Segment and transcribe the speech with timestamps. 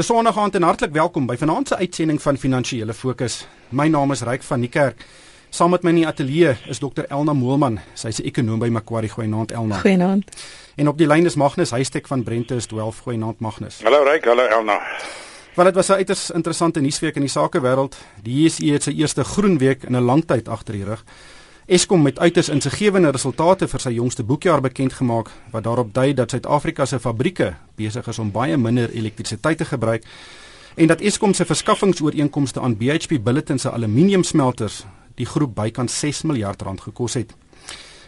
[0.00, 3.34] Dis Sondag aand en hartlik welkom by vanaand se uitsending van Finansiële Fokus.
[3.68, 5.02] My naam is Ryk van Niekerk.
[5.52, 7.76] Saam met my in die ateljee is Dr Elna Moelman.
[7.92, 9.10] Sy's 'n ekonom by Macquarie.
[9.10, 9.76] Goeienaand Elna.
[9.78, 10.24] Goeienaand.
[10.76, 12.98] En op die lyn is Magnus Huystek van Brentus 12.
[12.98, 13.82] Goeienaand Magnus.
[13.82, 14.80] Hallo Ryk, hallo Elna.
[15.54, 17.96] Want dit was 'n uiters interessante nuusweek in die sakewêreld.
[18.22, 21.04] Die JSE het sy eerste groen week in 'n lang tyd agter die rug.
[21.70, 26.32] Eskom het uiters insiggewende resultate vir sy jongste boekjaar bekend gemaak wat daarop dui dat
[26.34, 30.02] Suid-Afrika se fabrieke besig is om baie minder elektrisiteit te gebruik
[30.74, 34.80] en dat Eskom se verskaffingsooreenkomste aan BHP Billiton se aluminiumsmelters
[35.14, 37.36] die groep bykans 6 miljard rand gekos het.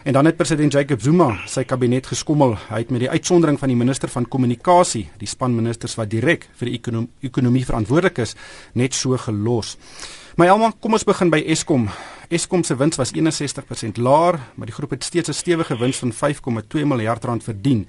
[0.03, 2.57] En dan het president Jacob Zuma sy kabinet geskommel.
[2.67, 6.49] Hy het met die uitsondering van die minister van kommunikasie, die span ministers wat direk
[6.59, 8.35] vir die ekonom ekonomie verantwoordelik is,
[8.75, 9.77] net so gelos.
[10.37, 11.91] Maar Elma, kom ons begin by Eskom.
[12.33, 16.13] Eskom se wins was 61% laer, maar die groep het steeds 'n stewige wins van
[16.13, 17.87] 5,2 miljard rand verdien.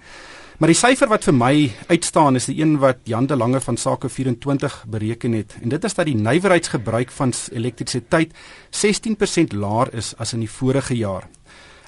[0.58, 3.78] Maar die syfer wat vir my uitstaan is die een wat Jan de Lange van
[3.78, 8.34] Sake 24 bereken het en dit is dat die nywerheidsgebruik van elektrisiteit
[8.70, 11.28] 16% laer is as in die vorige jaar.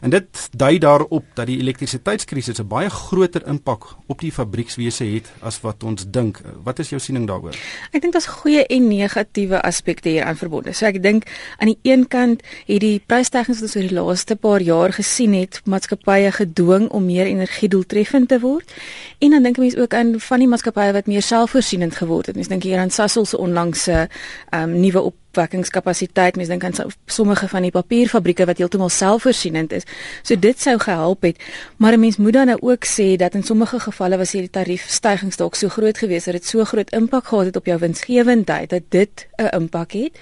[0.02, 5.32] En dit dui daarop dat die elektrisiteitskrisis 'n baie groter impak op die fabriekswese het
[5.40, 6.42] as wat ons dink.
[6.64, 7.56] Wat is jou siening daaroor?
[7.92, 10.74] Ek dink daar's goeie en negatiewe aspekte hier aan verbonde.
[10.74, 11.24] So ek dink
[11.58, 15.34] aan die een kant het die prysstygings wat ons oor die laaste paar jaar gesien
[15.34, 18.74] het, maatskappye gedwing om meer energiedoeltreffend te word.
[19.20, 22.36] En dan dink mense ook aan van die maatskappye wat meer selfvoorsienend geword het.
[22.36, 24.10] Mens dink hier aan Sasol se onlangse
[24.52, 26.36] um, nuwe op opwekkingskapasiteit.
[26.40, 29.88] Mens dink aan sommige van die papierfabrieke wat heeltemal selfvoorsienend is.
[30.24, 31.42] So dit sou gehelp het,
[31.78, 35.38] maar 'n mens moet dan nou ook sê dat in sommige gevalle was hierdie tariefstygings
[35.38, 38.84] dalk so groot geweest dat dit so groot impak gehad het op jou winsgewendheid dat
[38.90, 40.20] dit 'n impak het.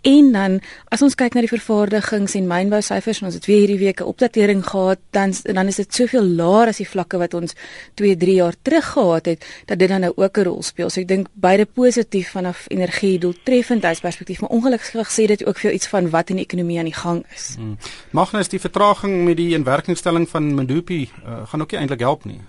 [0.00, 3.66] En dan as ons kyk na die vervaardigings en mynbou syfers en ons het weer
[3.66, 7.34] hierdie week 'n opdatering gehad, dan dan is dit soveel laer as die vlakke wat
[7.34, 7.54] ons
[7.94, 10.90] 2, 3 jaar terug gehad het dat dit dan nou ook 'n rol speel.
[10.90, 15.86] So ek dink beide positief vanaf energie doeltreffendheidsperspektief, maar ongelukkig sê dit ook vir iets
[15.86, 17.54] van wat in die ekonomie aan die gang is.
[17.56, 17.76] Hmm.
[18.10, 22.40] Magnus, die vertraging met die inwerkingstelling van Medupi uh, gaan ook nie eintlik help nie.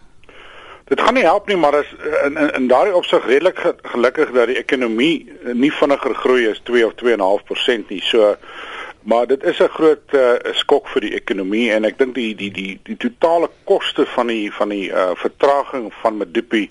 [0.92, 1.92] Dit gaan nie help nie, maar is
[2.26, 3.62] in in, in daardie opsig redelik
[3.94, 8.02] gelukkig dat die ekonomie nie vinniger groei as 2 of 2.5% nie.
[8.04, 8.36] So
[9.02, 12.52] maar dit is 'n groot uh, skok vir die ekonomie en ek dink die die
[12.52, 16.70] die die totale koste van die van die uh, vertraging van Medupi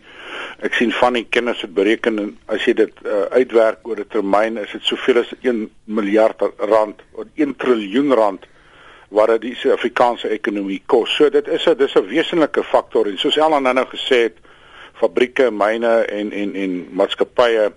[0.59, 4.09] ek sien van die kinders het bereken en as jy dit uh, uitwerk oor 'n
[4.09, 8.47] termyn is dit soveel as 1 miljard rand of 1 triljoen rand
[9.11, 11.15] wat dit die Suid-Afrikaanse ekonomie kos.
[11.17, 14.37] So dit is 'n dis 'n wesenlike faktor en soos Ellen nou gesê het,
[14.95, 17.73] fabrieke, myne en en en maatskappye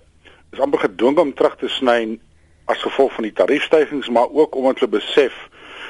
[0.51, 2.19] is amper gedwing om terug te sny
[2.65, 5.33] as gevolg van die tariefstygings, maar ook omdat hulle besef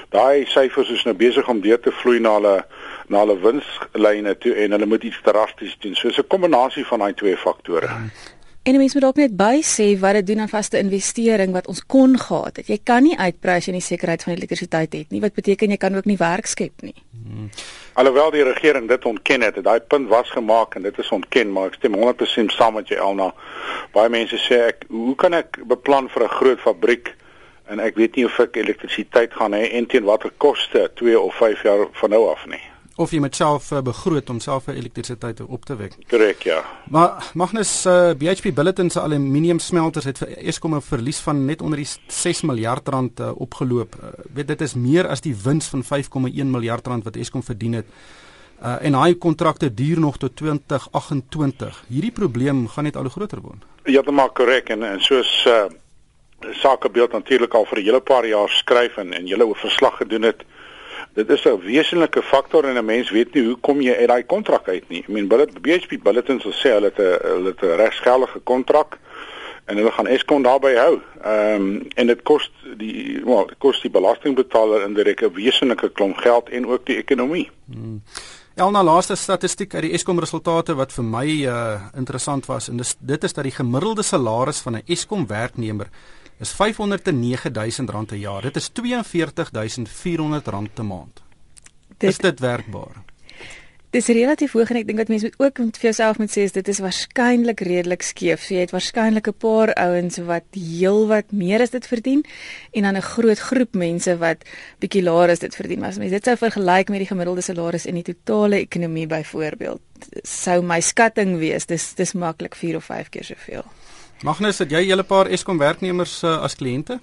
[0.10, 2.56] daai syfers is nou besig om deur te vloei na hulle
[3.08, 5.96] na hulle winslyne toe en hulle moet iets drasties doen.
[5.96, 7.90] So 'n kombinasie van daai twee faktore.
[8.64, 11.82] En mense moet ook net by sê wat dit doen aan vaste investering wat ons
[11.86, 12.70] kon gehad het.
[12.72, 15.20] Jy kan nie uitprys en die sekerheid van elektrisiteit het nie.
[15.20, 16.96] Wat beteken jy kan ook nie werk skep nie.
[17.12, 17.50] Hmm.
[18.00, 21.74] Alhoewel die regering dit ontken het, daai punt was gemaak en dit is ontken, maar
[21.74, 23.34] ek stem 100% saam met jou Elna.
[23.92, 27.16] Baie mense sê ek, hoe kan ek beplan vir 'n groot fabriek
[27.68, 31.36] en ek weet nie of ek elektrisiteit gaan hê en teen watter koste 2 of
[31.36, 35.42] 5 jaar van nou af nie of jy met self uh, begroot om self elektrisiteit
[35.42, 35.96] op te wek.
[36.10, 36.62] Korrek, ja.
[36.94, 41.46] Maar Magnus uh, eh, BHP Billiton se aluminium smelters het vir Eskom 'n verlies van
[41.46, 43.96] net onder die 6 miljard rand uh, opgeloop.
[43.96, 47.74] Uh, weet dit is meer as die wins van 5,1 miljard rand wat Eskom verdien
[47.74, 47.86] het.
[48.64, 51.84] Uh, en hy kontrakte duur nog tot 2028.
[51.88, 53.66] Hierdie probleem gaan net al groter word.
[53.84, 55.66] Ja, maak korrek en, en soos uh,
[56.52, 60.22] sakebeeld natuurlik al vir 'n hele paar jaar skryf en en julle 'n verslag gedoen
[60.22, 60.44] het
[61.14, 64.26] dit is 'n wesenlike faktor en 'n mens weet nie hoe kom jy uit daai
[64.26, 65.06] kontrak uit nie.
[65.08, 68.98] I mean, Bullet BHP Bulletin sal sê hulle het 'n hulle het 'n regsgeldige kontrak
[69.66, 71.02] en hulle gaan Eskom daarbey hou.
[71.24, 76.50] Ehm um, en dit kos die wel, kos die belastingbetaler indirek 'n wesenlike klomp geld
[76.50, 77.50] en ook die ekonomie.
[77.66, 78.02] Hmm.
[78.56, 82.96] Elna laaste statistiek uit die Eskom resultate wat vir my uh interessant was en dis
[83.00, 85.88] dit is dat die gemiddelde salaris van 'n Eskom werknemer
[86.44, 88.42] is 509000 rand per jaar.
[88.42, 91.24] Dit is 42400 rand per maand.
[91.98, 93.04] Dit, is dit werkbaar?
[93.94, 96.70] Dis relatief hoog en ek dink dat mense moet ook vir jouself moet sê dit
[96.72, 98.42] is waarskynlik redelik skeef.
[98.42, 102.26] So jy het waarskynlik 'n paar ouens wat heelwat meer as dit verdien
[102.74, 104.42] en dan 'n groot groep mense wat
[104.82, 105.80] bietjie laer as dit verdien.
[105.80, 109.82] Maar as mense dit sou vergelyk met die gemiddelde salaris in die totale ekonomie byvoorbeeld,
[110.24, 113.64] sou my skatting wees dis dis maklik 4 of 5 keer soveel.
[114.24, 117.00] Magnus, het jy hele paar Eskom werknemers uh, as kliënte?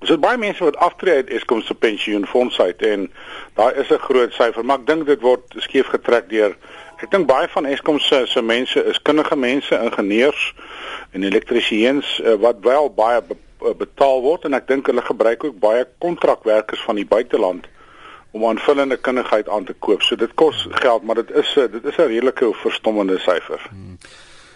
[0.00, 3.10] Ons het baie mense wat aftree uit Eskom se pensioenfonds uit en
[3.54, 6.56] daar is 'n groot syfer, maar ek dink dit word skeef getrek deur
[7.00, 10.40] Ek dink baie van Eskom se se mense is kundige mense, ingenieurs
[11.16, 15.44] en elektriesiëns uh, wat wel baie be, uh, betaal word en ek dink hulle gebruik
[15.48, 17.68] ook baie kontrakwerkers van die buiteland
[18.36, 20.04] om aanvullende kundigheid aan te koop.
[20.04, 23.64] So dit kos geld, maar dit is dit is 'n redelike verstommende syfer.
[23.70, 23.96] Hmm.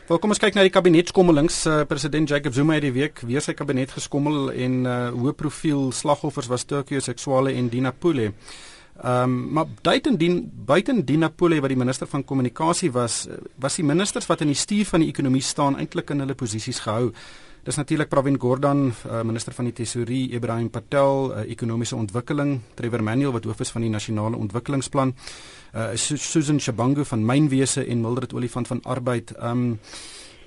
[0.04, 1.62] Wel kom ons kyk na die kabinetskommelings.
[1.64, 5.86] Uh, President Jacob Zuma het die week weer sy kabinet geskommel en uh, hoë profiel
[5.96, 8.34] slagoffers was Turkye seksuele en Dina Pule.
[9.00, 13.24] Ehm um, maar buitendien buitendien Napoli wat die minister van kommunikasie was,
[13.56, 16.84] was die ministers wat in die stuur van die ekonomie staan eintlik in hulle posisies
[16.84, 17.08] gehou.
[17.64, 23.00] Dis natuurlik Pravin Gordhan, uh, minister van die tesourie, Ibrahim Patel, uh, ekonomiese ontwikkeling, Trevor
[23.02, 25.14] Manuel wat hoof is van die nasionale ontwikkelingsplan,
[25.72, 29.32] uh, Susan Shabangu van mynwese en Mildred Olifant van arbeid.
[29.40, 29.78] Um,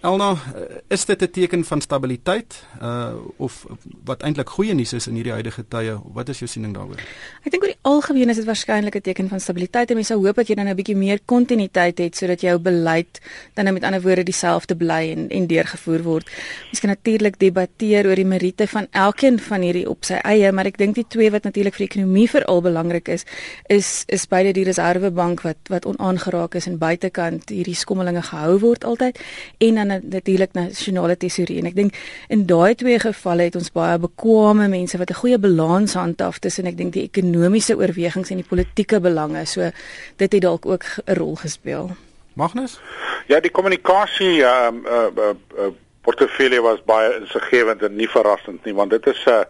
[0.02, 3.66] Elna, eh, is dit 'n teken van stabiliteit uh of
[4.04, 5.98] wat eintlik goeie nuus is in hierdie huidige tye?
[6.14, 7.00] Wat is jou siening daaroor?
[7.44, 10.26] Ek dink oor die algemeen is dit waarskynlik 'n teken van stabiliteit en mense sou
[10.26, 13.20] hoop dat jy dan 'n bietjie meer kontinuïteit het sodat jou beleid
[13.54, 16.26] dan nou met ander woorde dieselfde bly en en deurgevoer word.
[16.66, 20.66] Mens kan natuurlik debatteer oor die meriete van elkeen van hierdie op sy eie, maar
[20.66, 23.26] ek dink die twee wat natuurlik vir die ekonomie veral belangrik is,
[23.68, 28.84] is is beide die Reservebank wat wat onaangeraak is en buitekant hierdie skommelinge gehou word
[28.84, 29.20] altyd
[29.58, 31.98] en dan natuurlik nasionale tesourie en ek dink
[32.30, 36.66] in daai twee gevalle het ons baie bekwame mense wat 'n goeie balans handhaaf tussen
[36.66, 39.45] ek dink die ekonomiese oorwegings en die politieke belange.
[39.45, 39.72] So
[40.18, 41.95] dit het dalk ook 'n rol gespeel.
[42.34, 42.80] Magnus?
[43.28, 48.66] Ja, die kommunikasie ehm um, uh, uh, uh, portefeulje was baie insiggewend en nie verrassend
[48.66, 49.44] nie want dit is 'n uh,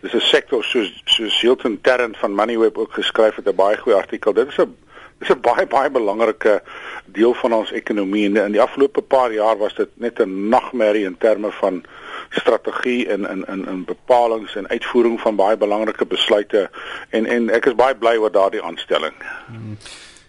[0.00, 3.96] dis 'n sektor soos soos Hilton Terrent van Moneyweb ook geskryf het 'n baie goeie
[3.96, 4.32] artikel.
[4.32, 4.76] Dit is 'n
[5.20, 6.62] is 'n baie baie belangrike
[7.04, 11.04] deel van ons ekonomie en in die afgelope paar jaar was dit net 'n nagmerrie
[11.04, 11.84] in terme van
[12.30, 16.70] strategie en in in in bepalinge en uitvoering van baie belangrike besluite
[17.10, 19.14] en en ek is baie bly oor daardie aanstelling.
[19.46, 19.76] Hmm.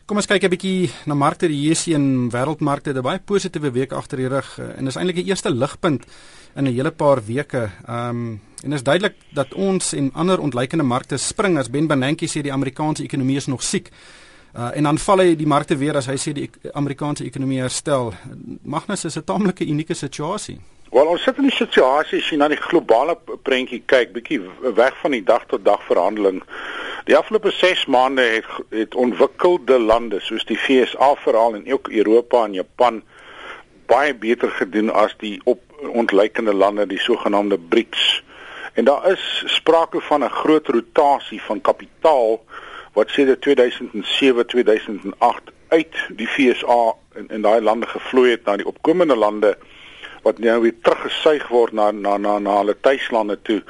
[0.06, 2.94] Kom ons kyk 'n bietjie na markte die JSE en wêreldmarkte.
[2.94, 6.04] Dit baie positiewe week agter die rug eh, en is eintlik die eerste ligpunt
[6.56, 7.70] in 'n hele paar weke.
[7.88, 12.28] Ehm um, en is duidelik dat ons en ander ontleikende markte spring as Ben Bernanke
[12.28, 13.90] sê die Amerikaanse ekonomie is nog siek.
[14.56, 18.12] Uh, en dan val hy die markte weer as hy sê die Amerikaanse ekonomie herstel.
[18.63, 20.59] Magnus is 'n taamlike unieke situasie.
[20.92, 24.42] Wel ons sit in 'n situasie as jy na die globale prentjie kyk, bietjie
[24.75, 26.44] weg van die dag tot dag verhandeling.
[27.06, 32.44] Die afgelope 6 maande het het ontwikkelde lande soos die VSA veral en ook Europa
[32.45, 33.01] en Japan
[33.86, 38.24] baie beter gedoen as die op ontleikende lande, die sogenaamde BRICS.
[38.74, 42.44] En daar is sprake van 'n groot rotasie van kapitaal
[42.94, 48.68] wat sedert 2007 2008 uit die FSA in in daai lande gevloei het na die
[48.68, 49.56] opkomende lande
[50.22, 53.62] wat nou weer teruggesuig word na na na na hulle tuislande toe.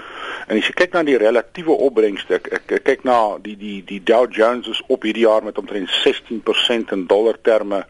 [0.47, 3.79] En as jy kyk na die relatiewe opbrengste, ek, ek, ek kyk na die die
[3.87, 7.85] die Dow Jones is op hierdie jaar met omtrent 16% in dollar terme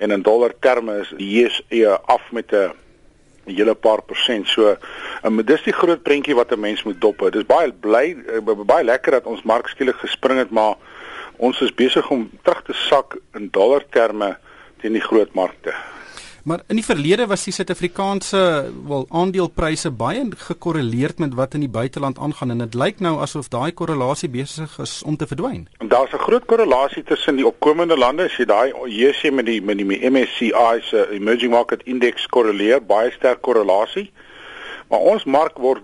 [0.00, 2.72] en in dollar terme is die JSE af met 'n
[3.46, 4.48] 'n hele paar persent.
[4.48, 4.76] So
[5.24, 7.32] um, dis die groot prentjie wat 'n mens moet dop.
[7.32, 10.74] Dis baie bly uh, baie lekker dat ons mark skielik gespring het, maar
[11.36, 14.36] ons is besig om terug te sak in dollar terme
[14.80, 15.74] teen die groot markte.
[16.44, 21.68] Maar in die verlede was die Suid-Afrikaanse wel aandelepryse baie gekorreleerd met wat in die
[21.68, 25.68] buiteland aangaan en dit lyk nou asof daai korrelasie besig is om te verdwyn.
[25.78, 29.78] Daar's 'n groot korrelasie tussen die opkomende lande, as jy daai JSE met die met
[29.78, 34.10] die MSCI se emerging market index korreleer, baie sterk korrelasie.
[34.88, 35.82] Maar ons mark word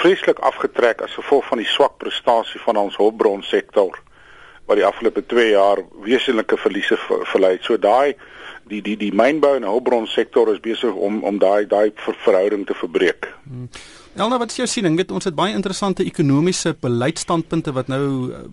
[0.00, 3.98] vreeslik afgetrek as gevolg van die swak prestasie van ons hulpbronsektor
[4.66, 6.98] wat die afgelope 2 jaar wesenlike verliese
[7.32, 7.58] verlei.
[7.62, 8.14] So daai
[8.70, 12.66] die die die mynbou en hulpbron sektor is besig om om daai daai ver, verhouding
[12.66, 13.28] te verbreek.
[13.44, 13.68] Hmm.
[14.16, 14.96] Elna, wat is jou siening?
[14.96, 18.44] Weet ons het baie interessante ekonomiese beleidsstandpunte wat nou uh,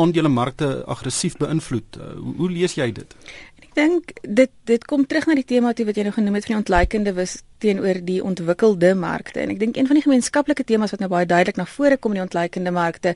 [0.00, 1.98] aandelemarkte aggressief beïnvloed.
[2.00, 3.16] Uh, hoe, hoe lees jy dit?
[3.60, 6.56] Ek dink dit dit kom terug na die tema wat jy nou genoem het van
[6.56, 9.40] die ontleikende was teenoor die ontwikkelde markte.
[9.40, 12.14] En ek dink een van die gemeenskaplike temas wat nou baie duidelik na vore kom
[12.14, 13.14] in die ontleikende markte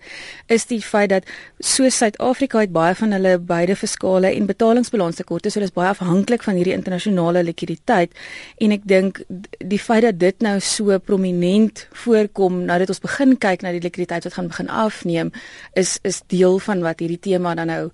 [0.52, 5.62] is die feit dat so Suid-Afrika het baie van hulle beide fiskale en betalingsbalanstekorte so
[5.62, 8.14] dis baie afhanklik van hierdie internasionale likwiditeit.
[8.60, 9.22] En ek dink
[9.58, 13.82] die feit dat dit nou so prominent voorkom nou dat ons begin kyk na die
[13.84, 15.32] likwiditeit wat gaan begin afneem
[15.72, 17.84] is is deel van wat hierdie tema dan nou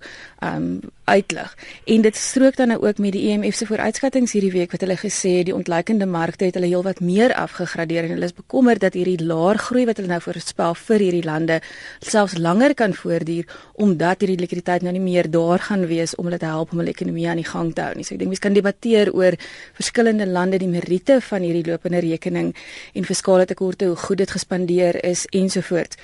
[0.43, 0.79] um
[1.11, 1.57] uitlig.
[1.85, 4.83] En dit strook dan nou ook met die IMF e se vooruitskattinge hierdie week wat
[4.85, 8.81] hulle gesê die ontleikende markte markte het hulle heelwat meer afgegradeer en hulle is bekommerd
[8.81, 11.59] dat hierdie laer groei wat hulle nou voorspel vir hierdie lande
[12.01, 13.45] selfs langer kan voortduur
[13.77, 16.93] omdat hierdie likwiditeit nou nie meer daar gaan wees om hulle te help om hulle
[16.93, 18.03] ekonomie aan die gang te hou nie.
[18.03, 19.37] So ek dink mense kan debatteer oor
[19.77, 22.53] verskillende lande die meriete van hierdie lopende rekening
[22.95, 25.99] en fiskale tekorte, hoe goed dit gespandeer is ensovoorts.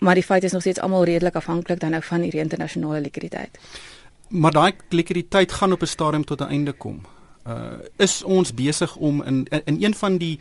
[0.00, 3.56] Maar die feit is nog steeds almal redelik afhanklik dan nou van hierdie internasionale likwiditeit.
[4.28, 7.00] Maar daai likwiditeit gaan op 'n stadium tot 'n einde kom.
[7.46, 10.38] Uh is ons besig om in in een van die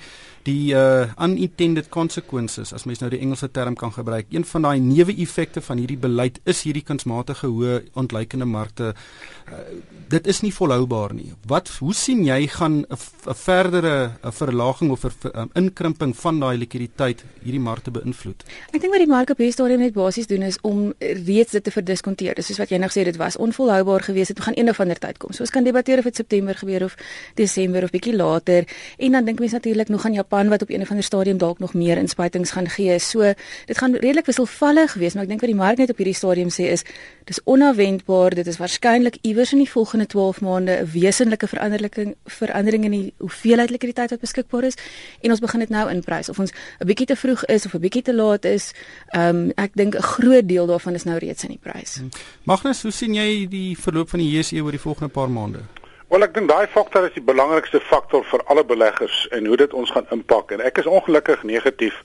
[0.49, 4.29] die uh unintended consequences as mens nou die Engelse term kan gebruik.
[4.33, 8.93] Een van daai neeweffekte van hierdie beleid is hierdie kunsmatige hoë ontleikende markte.
[9.49, 9.61] Uh,
[10.09, 11.31] dit is nie volhoubaar nie.
[11.49, 17.23] Wat hoe sien jy gaan 'n verdere verlaging of 'n um, inkrimping van daai likwiditeit
[17.43, 18.43] hierdie markte beïnvloed?
[18.73, 21.63] Ek dink wat die mark op hierdie stadium net basies doen is om reeds dit
[21.63, 22.35] te verdiskonteer.
[22.35, 24.35] Dis soos wat jy nou gesê dit was onvolhoubaar geweest.
[24.35, 25.31] Dit gaan eendag van der tyd kom.
[25.31, 26.95] So ons kan debatteer of dit September gebeur of
[27.35, 28.65] Desember of bietjie later.
[28.97, 31.59] En dan dink mense natuurlik nog aan Japan wat op een of ander stadium dalk
[31.59, 32.99] nog meer inspuitings gaan gee.
[32.99, 33.33] So
[33.65, 36.49] dit gaan redelik wisselvallig wees, maar ek dink wat die mark net op hierdie stadium
[36.49, 36.83] sê is
[37.25, 38.35] dis onverwendbaar.
[38.35, 43.13] Dit is waarskynlik iewers in die volgende 12 maande 'n wesenlike verandering verandering in die
[43.17, 44.77] hoeveelheid likwiditeit wat beskikbaar is
[45.21, 47.79] en ons begin dit nou inprys of ons 'n bietjie te vroeg is of 'n
[47.79, 48.73] bietjie te laat is.
[49.09, 51.95] Ehm um, ek dink 'n groot deel daarvan is nou reeds in die prys.
[51.95, 52.09] Hmm.
[52.43, 55.59] Magnus, hoe sien jy die verloop van die JSE oor die volgende paar maande?
[56.09, 59.73] Wel ek dink daai faktor is die belangrikste faktor vir alle beleggers en hoe dit
[59.77, 61.99] ons gaan impak en ek is ongelukkig negatief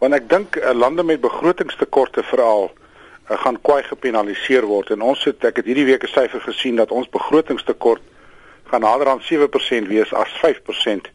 [0.00, 4.90] want ek dink uh, lande met begrotingstekorte veral uh, gaan kwai gepenaliseer word.
[4.90, 8.02] En ons het ek het hierdie week 'n syfer gesien dat ons begrotingstekort
[8.72, 11.06] gaan nader aan 7% wees as 5%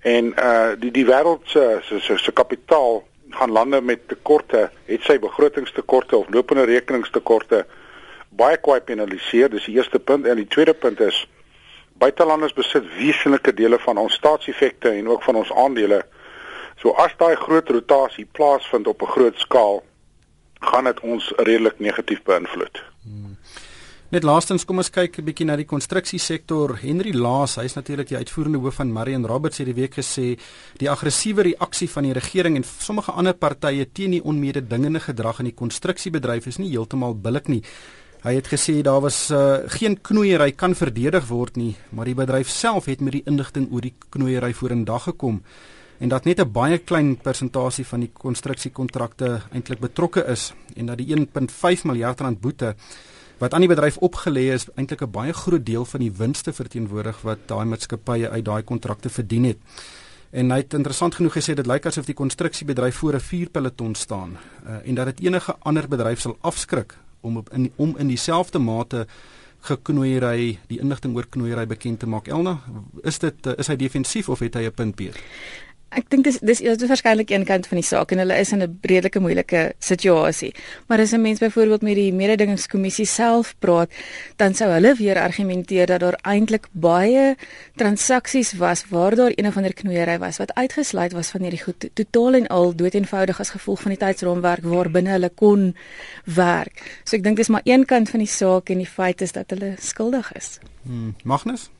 [0.00, 3.04] en uh die die wêreld se se se kapitaal
[3.36, 7.66] gaan lande met tekorte het sy begrotingstekorte of lopende rekeningstekorte
[8.30, 9.50] baie kwai penaliseer.
[9.50, 10.26] Dis die eerste punt.
[10.26, 11.26] En die tweede punt is
[11.98, 16.02] buitelanders besit wesenlike dele van ons staatseffekte en ook van ons aandele.
[16.82, 19.82] So as daai groot rotasie plaasvind op 'n groot skaal,
[20.60, 22.82] gaan dit ons redelik negatief beïnvloed.
[23.02, 23.36] Hmm.
[24.14, 26.76] Net laastens kom ons kyk 'n bietjie na die konstruksiesektor.
[26.76, 30.38] Henry Laas, hy is natuurlik die uitvoerende hoof van Marion Roberts het die week gesê
[30.78, 35.46] die aggressiewe reaksie van die regering en sommige ander partye teen die onmededingende gedrag in
[35.46, 37.62] die konstruksiebedryf is nie heeltemal billik nie.
[38.24, 42.48] Hy het gesê daar was uh, geen knoeiery kan verdedig word nie, maar die bedryf
[42.48, 45.42] self het met die inligting oor die knoeiery vorendag gekom
[46.00, 50.98] en dat net 'n baie klein persentasie van die konstruksiekontrakte eintlik betrokke is en dat
[50.98, 52.74] die 1.5 miljard rand boete
[53.38, 57.20] wat aan die bedryf opgelê is eintlik 'n baie groot deel van die winste verteenwoordig
[57.22, 59.58] wat daai maatskappye uit daai kontrakte verdien het.
[60.30, 64.38] En hy het interessant genoeg gesê dit lyk asof die konstruksiebedryf voor 'n vuurpeloton staan
[64.66, 68.60] uh, en dat dit enige ander bedryf sal afskrik om op in om in dieselfde
[68.62, 69.06] mate
[69.64, 72.28] geknoeiery die inligting oor knoeiery bekend te maak.
[72.28, 72.58] Elna,
[73.02, 75.16] is dit is hy defensief of het hy 'n punt Pier?
[75.94, 78.62] Ek dink dis dis is waarskynlik een kant van die saak en hulle is in
[78.62, 80.52] 'n redelike moeilike situasie.
[80.88, 83.90] Maar as 'n mens byvoorbeeld met die mededingingskommissie self praat,
[84.36, 87.36] dan sou hulle weer argumenteer dat daar eintlik baie
[87.76, 91.88] transaksies was waar daar een of ander knoeiery was wat uitgesluit was van hierdie goed
[91.94, 95.76] totaal en al doeteenvoudig as gevolg van die tydsraamwerk waar binne hulle kon
[96.24, 97.00] werk.
[97.04, 99.50] So ek dink dis maar een kant van die saak en die feit is dat
[99.50, 100.58] hulle skuldig is.
[100.82, 101.70] Hmm, Magnus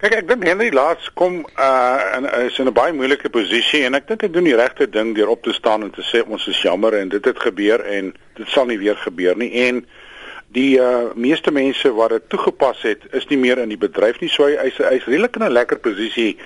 [0.00, 3.92] Kyk, ek dink Henry Laats kom uh in is in 'n baie moeilike posisie en
[3.94, 6.46] ek dink hy doen die regte ding deur op te staan en te sê ons
[6.48, 9.82] is jammer en dit het gebeur en dit sal nie weer gebeur nie en
[10.56, 14.30] die uh meeste mense wat dit toegepas het is nie meer in die bedryf nie
[14.32, 16.38] so hy hy's hy's redelik in 'n lekker posisie.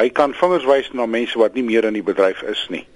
[0.00, 2.86] Hy kan vingers wys na mense wat nie meer in die bedryf is nie.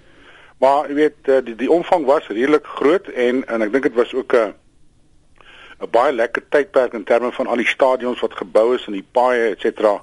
[0.59, 3.95] Maar jy weet uh, die die omvang was redelik groot en en ek dink dit
[3.95, 4.57] was ook 'n uh,
[5.81, 9.07] 'n baie lekker tydperk in terme van al die stadions wat gebou is en die
[9.13, 10.03] paaie et cetera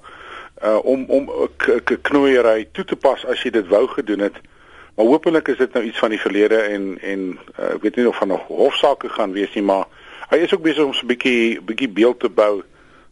[0.63, 1.29] uh om om
[1.67, 4.38] 'n knoeiery toe te pas as jy dit wou gedoen het.
[4.96, 8.08] Maar hopelik is dit nou iets van die verlede en en uh, ek weet nie
[8.08, 9.86] of van nog hofsaake gaan wees nie, maar
[10.29, 12.63] hy is ook besig om so 'n bietjie bietjie beeld te bou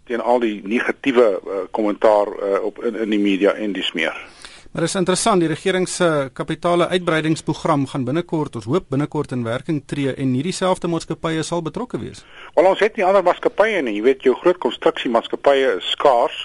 [0.04, 4.33] teen al die negatiewe uh, kommentaar uh, op in in die media en dis meer.
[4.74, 9.84] Maar is interessant, die regering se kapitale uitbreidingsprogram gaan binnekort, ons hoop binnekort in werking
[9.86, 12.24] tree en hierdie selfde maatskappye sal betrokke wees.
[12.56, 16.40] Wel ons het nie ander maatskappye nie, jy weet jou groot konstruksiemaatskappye is skaars.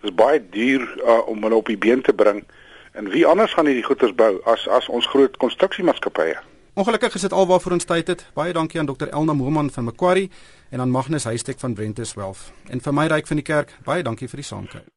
[0.00, 2.46] Dit is baie duur uh, om hulle op die been te bring.
[2.96, 6.40] En wie anders gaan hierdie goederes bou as as ons groot konstruksiemaatskappye?
[6.80, 8.24] Ongelukkig is dit alwaar ons tyd het.
[8.32, 10.30] Baie dankie aan Dr Elna Moman van Macquarie
[10.72, 12.52] en aan Magnus Huystek van Brentus Wealth.
[12.72, 14.95] En vir my ryk van die kerk, baie dankie vir die saamkuier.